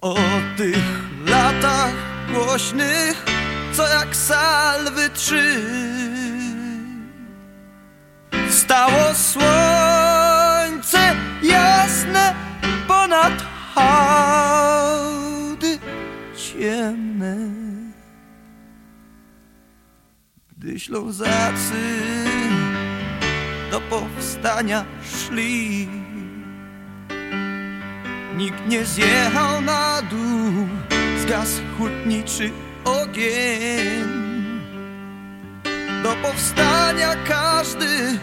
[0.00, 0.16] O
[0.56, 1.94] tych latach
[2.32, 3.24] głośnych,
[3.72, 5.60] co jak salwy trzy
[8.50, 9.83] Stało słońce
[20.84, 21.82] Ślązacy
[23.70, 25.88] do powstania szli.
[28.36, 30.68] Nikt nie zjechał na dół,
[31.22, 32.50] zgasł hutniczy
[32.84, 34.04] ogień.
[36.02, 38.18] Do powstania każdy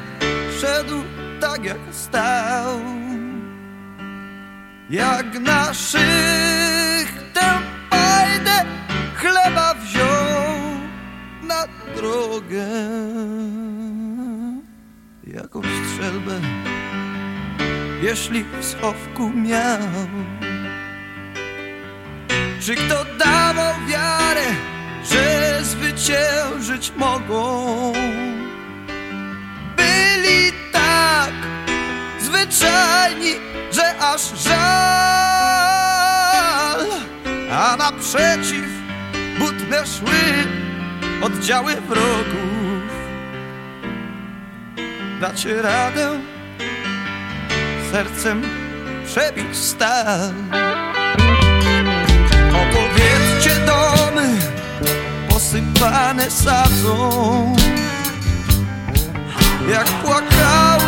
[0.61, 1.03] szedł
[1.39, 2.79] tak jak stał.
[4.89, 7.59] Jak naszych tę
[7.89, 8.65] pajdę
[9.15, 9.90] chleba wziął
[12.01, 12.67] drogę
[15.91, 16.39] strzelbę
[18.01, 20.07] jeśli w schowku miał.
[22.59, 24.45] Czy kto dawał wiarę,
[25.11, 27.93] że zwyciężyć mogą?
[29.77, 31.33] Byli tak
[32.19, 33.33] zwyczajni,
[33.71, 35.21] że aż żal
[37.51, 38.65] A naprzeciw
[39.39, 40.21] butne szły
[41.21, 42.91] oddziały wrogów.
[45.21, 46.09] Dacie radę
[47.91, 48.41] sercem
[49.05, 50.33] przebić stal.
[52.49, 54.39] Opowiedzcie domy
[55.29, 57.55] posypane sadzą.
[59.71, 60.80] Jak płakały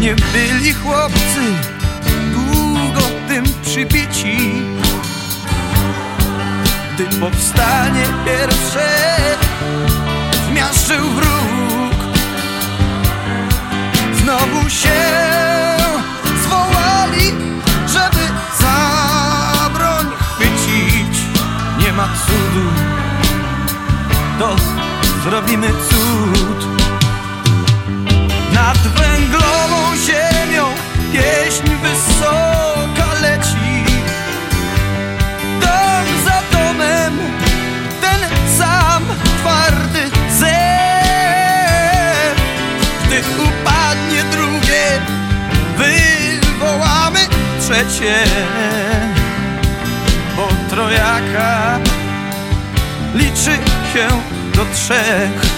[0.00, 1.40] Lecz nie byli chłopcy
[2.32, 4.52] długo tym przybici.
[6.94, 8.88] Gdy powstanie pierwsze
[10.48, 11.94] zmiażdżył wróg.
[14.12, 15.00] Znowu się
[16.42, 17.32] zwołali,
[17.86, 18.24] żeby
[18.60, 21.22] za broń chwycić.
[21.78, 22.66] Nie ma cudu,
[24.38, 24.56] to
[25.24, 26.69] zrobimy cud
[48.00, 48.24] trzecie
[50.36, 51.78] Bo trojaka
[53.14, 53.58] liczy
[53.92, 54.08] się
[54.54, 55.49] do trzech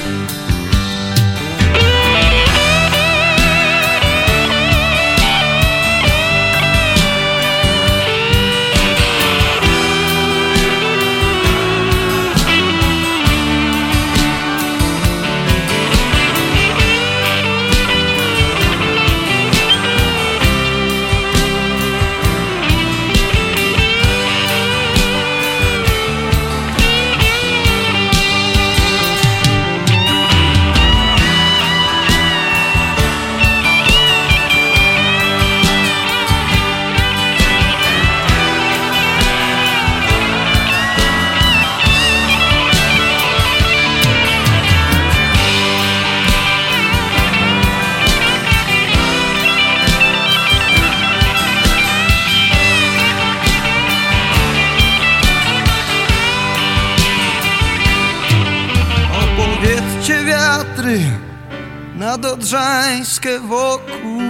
[62.42, 64.22] nad Odrzańskie wokół.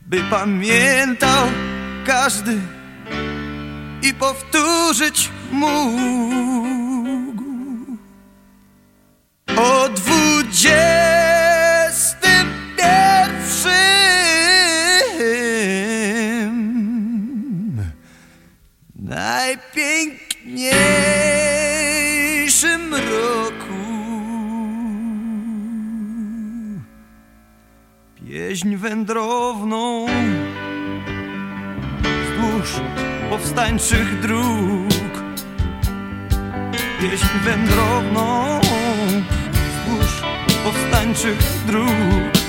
[0.00, 1.46] By pamiętał
[2.06, 2.60] każdy
[4.02, 7.42] i powtórzyć mógł.
[9.56, 9.88] O
[28.52, 30.06] pieśń wędrowną.
[32.02, 32.80] Wzdłuż
[33.30, 35.22] powstańczych dróg.
[37.00, 38.60] Pieśń wędrowną.
[39.52, 40.22] Wzdłuż
[40.64, 42.41] powstańczych dróg